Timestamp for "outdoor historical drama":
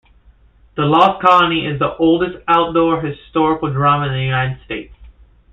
2.47-4.07